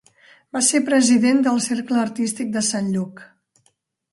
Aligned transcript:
Va 0.55 0.61
ser 0.67 0.79
president 0.87 1.43
del 1.47 1.61
Cercle 1.65 1.99
Artístic 2.05 2.51
de 2.57 2.65
Sant 2.71 2.91
Lluc. 2.95 3.23